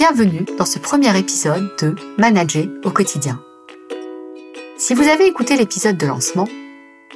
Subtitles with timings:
[0.00, 3.38] Bienvenue dans ce premier épisode de Manager au quotidien.
[4.78, 6.48] Si vous avez écouté l'épisode de lancement,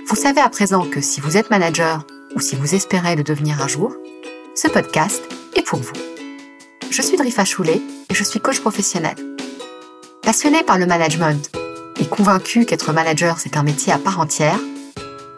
[0.07, 3.62] vous savez à présent que si vous êtes manager ou si vous espérez le devenir
[3.62, 3.97] un jour,
[4.55, 5.23] ce podcast
[5.57, 5.95] est pour vous.
[6.91, 9.16] Je suis Drifa Choulet et je suis coach professionnel.
[10.21, 11.53] Passionné par le management
[11.98, 14.60] et convaincu qu'être manager c'est un métier à part entière,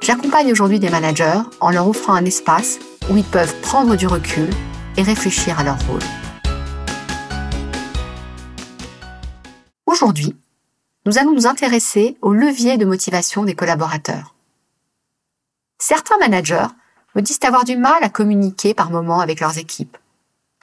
[0.00, 4.50] j'accompagne aujourd'hui des managers en leur offrant un espace où ils peuvent prendre du recul
[4.96, 6.02] et réfléchir à leur rôle.
[10.06, 10.36] Aujourd'hui,
[11.04, 14.36] nous allons nous intéresser au levier de motivation des collaborateurs.
[15.78, 16.68] Certains managers
[17.16, 19.98] me disent avoir du mal à communiquer par moments avec leurs équipes.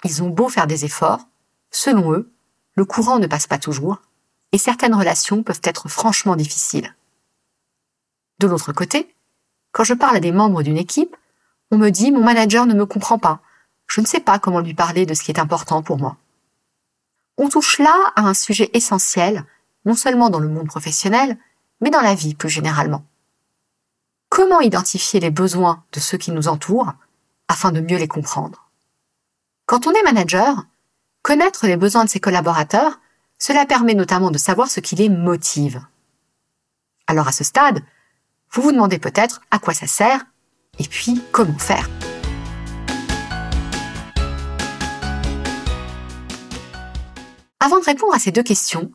[0.05, 1.27] Ils ont beau faire des efforts,
[1.71, 2.31] selon eux,
[2.75, 3.97] le courant ne passe pas toujours,
[4.53, 6.95] et certaines relations peuvent être franchement difficiles.
[8.39, 9.13] De l'autre côté,
[9.73, 11.17] quand je parle à des membres d'une équipe,
[11.69, 13.41] on me dit mon manager ne me comprend pas,
[13.87, 16.15] je ne sais pas comment lui parler de ce qui est important pour moi.
[17.37, 19.45] On touche là à un sujet essentiel,
[19.85, 21.37] non seulement dans le monde professionnel,
[21.81, 23.05] mais dans la vie plus généralement.
[24.29, 26.93] Comment identifier les besoins de ceux qui nous entourent
[27.47, 28.69] afin de mieux les comprendre?
[29.65, 30.65] Quand on est manager,
[31.21, 32.99] connaître les besoins de ses collaborateurs,
[33.39, 35.81] cela permet notamment de savoir ce qui les motive.
[37.07, 37.83] Alors à ce stade,
[38.51, 40.25] vous vous demandez peut-être à quoi ça sert
[40.79, 41.89] et puis comment faire.
[47.65, 48.91] Avant de répondre à ces deux questions,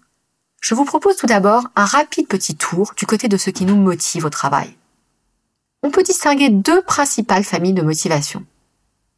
[0.60, 3.76] je vous propose tout d'abord un rapide petit tour du côté de ce qui nous
[3.76, 4.76] motive au travail.
[5.82, 8.44] On peut distinguer deux principales familles de motivation.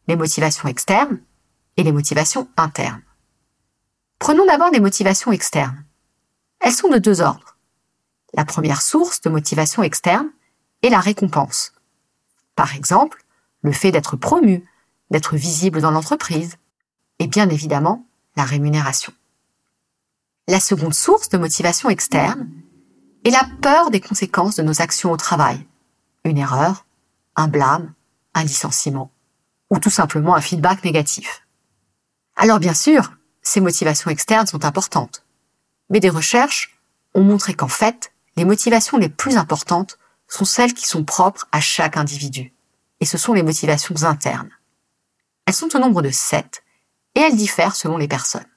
[0.07, 1.19] Les motivations externes
[1.77, 3.03] et les motivations internes.
[4.21, 5.85] Prenons d'abord les motivations externes.
[6.61, 7.57] Elles sont de deux ordres.
[8.35, 10.31] La première source de motivation externe
[10.83, 11.73] est la récompense.
[12.55, 13.25] Par exemple,
[13.63, 14.65] le fait d'être promu,
[15.11, 16.55] d'être visible dans l'entreprise,
[17.19, 19.13] et bien évidemment la rémunération.
[20.51, 22.51] La seconde source de motivation externe
[23.25, 25.65] est la peur des conséquences de nos actions au travail.
[26.25, 26.87] Une erreur,
[27.37, 27.95] un blâme,
[28.35, 29.13] un licenciement,
[29.71, 31.47] ou tout simplement un feedback négatif.
[32.35, 35.25] Alors bien sûr, ces motivations externes sont importantes.
[35.89, 36.81] Mais des recherches
[37.15, 41.61] ont montré qu'en fait, les motivations les plus importantes sont celles qui sont propres à
[41.61, 42.53] chaque individu.
[42.99, 44.51] Et ce sont les motivations internes.
[45.47, 46.65] Elles sont au nombre de sept,
[47.15, 48.50] et elles diffèrent selon les personnes.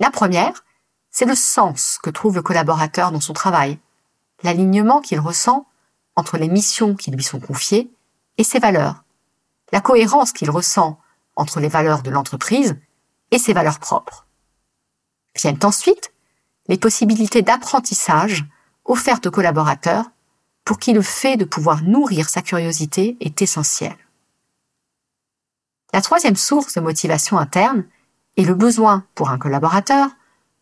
[0.00, 0.64] La première,
[1.10, 3.78] c'est le sens que trouve le collaborateur dans son travail,
[4.42, 5.66] l'alignement qu'il ressent
[6.16, 7.90] entre les missions qui lui sont confiées
[8.38, 9.04] et ses valeurs,
[9.72, 10.98] la cohérence qu'il ressent
[11.36, 12.76] entre les valeurs de l'entreprise
[13.30, 14.26] et ses valeurs propres.
[15.36, 16.12] Viennent ensuite
[16.66, 18.46] les possibilités d'apprentissage
[18.86, 20.06] offertes aux collaborateurs
[20.64, 23.96] pour qui le fait de pouvoir nourrir sa curiosité est essentiel.
[25.92, 27.84] La troisième source de motivation interne
[28.36, 30.08] et le besoin pour un collaborateur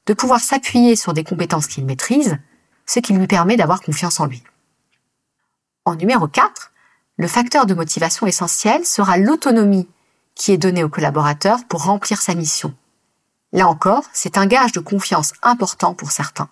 [0.06, 2.39] de pouvoir s'appuyer sur des compétences qu'il maîtrise,
[2.87, 4.43] ce qui lui permet d'avoir confiance en lui.
[5.84, 6.73] En numéro 4,
[7.17, 9.89] le facteur de motivation essentiel sera l'autonomie
[10.34, 12.75] qui est donnée au collaborateur pour remplir sa mission.
[13.53, 16.49] Là encore, c'est un gage de confiance important pour certains.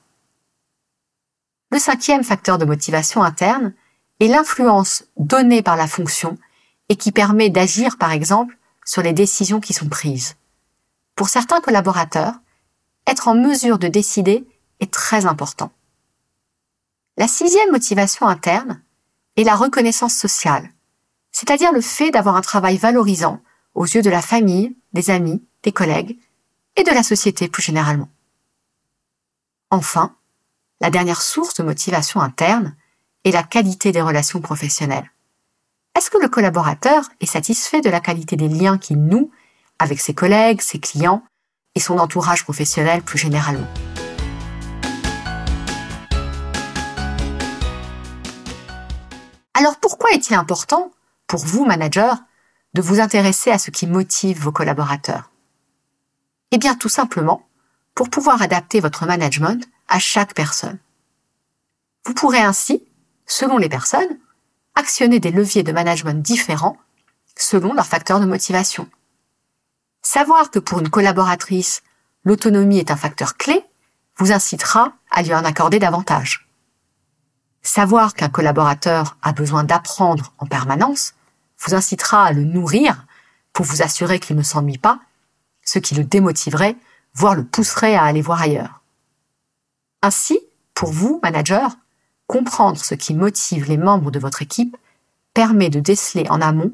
[1.70, 3.74] Le cinquième facteur de motivation interne
[4.20, 6.36] est l'influence donnée par la fonction
[6.88, 10.36] et qui permet d'agir par exemple sur les décisions qui sont prises.
[11.16, 12.34] Pour certains collaborateurs,
[13.06, 14.46] être en mesure de décider
[14.80, 15.72] est très important.
[17.16, 18.82] La sixième motivation interne
[19.36, 20.70] est la reconnaissance sociale,
[21.32, 23.40] c'est-à-dire le fait d'avoir un travail valorisant
[23.74, 26.18] aux yeux de la famille, des amis, des collègues
[26.76, 28.10] et de la société plus généralement.
[29.70, 30.14] Enfin,
[30.82, 32.76] la dernière source de motivation interne
[33.24, 35.10] est la qualité des relations professionnelles.
[35.96, 39.30] Est-ce que le collaborateur est satisfait de la qualité des liens qu'il noue
[39.78, 41.22] avec ses collègues, ses clients
[41.74, 43.66] et son entourage professionnel plus généralement.
[49.54, 50.92] Alors pourquoi est-il important,
[51.26, 52.18] pour vous, manager,
[52.74, 55.30] de vous intéresser à ce qui motive vos collaborateurs?
[56.52, 57.46] Eh bien tout simplement
[57.94, 60.78] pour pouvoir adapter votre management à chaque personne.
[62.04, 62.86] Vous pourrez ainsi,
[63.26, 64.18] selon les personnes,
[64.74, 66.76] actionner des leviers de management différents
[67.34, 68.88] selon leurs facteurs de motivation.
[70.08, 71.82] Savoir que pour une collaboratrice,
[72.22, 73.64] l'autonomie est un facteur clé
[74.18, 76.48] vous incitera à lui en accorder davantage.
[77.60, 81.14] Savoir qu'un collaborateur a besoin d'apprendre en permanence
[81.58, 83.04] vous incitera à le nourrir
[83.52, 85.00] pour vous assurer qu'il ne s'ennuie pas,
[85.64, 86.76] ce qui le démotiverait,
[87.12, 88.82] voire le pousserait à aller voir ailleurs.
[90.02, 90.38] Ainsi,
[90.72, 91.72] pour vous, manager,
[92.28, 94.76] comprendre ce qui motive les membres de votre équipe
[95.34, 96.72] permet de déceler en amont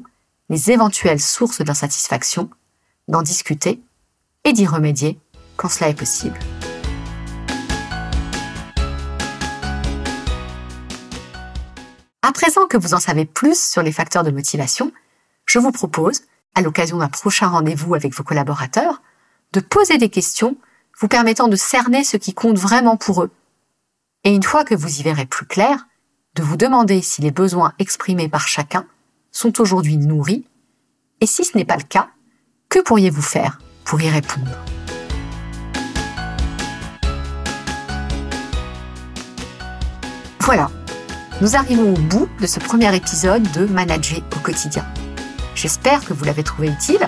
[0.49, 2.51] les éventuelles sources d'insatisfaction
[3.07, 3.81] d'en discuter
[4.43, 5.19] et d'y remédier
[5.57, 6.39] quand cela est possible.
[12.21, 14.91] À présent que vous en savez plus sur les facteurs de motivation,
[15.45, 16.21] je vous propose,
[16.55, 19.01] à l'occasion d'un prochain rendez-vous avec vos collaborateurs,
[19.51, 20.57] de poser des questions
[20.99, 23.31] vous permettant de cerner ce qui compte vraiment pour eux.
[24.23, 25.87] Et une fois que vous y verrez plus clair,
[26.35, 28.87] de vous demander si les besoins exprimés par chacun
[29.31, 30.45] sont aujourd'hui nourris,
[31.21, 32.09] et si ce n'est pas le cas,
[32.73, 34.49] que pourriez-vous faire pour y répondre?
[40.39, 40.71] Voilà,
[41.39, 44.83] nous arrivons au bout de ce premier épisode de Manager au quotidien.
[45.53, 47.07] J'espère que vous l'avez trouvé utile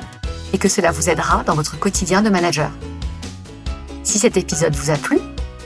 [0.54, 2.70] et que cela vous aidera dans votre quotidien de manager.
[4.04, 5.18] Si cet épisode vous a plu,